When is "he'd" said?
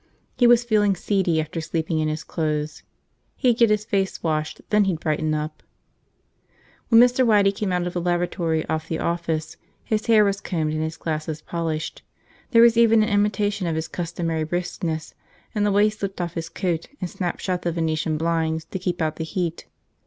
3.35-3.59, 4.85-4.99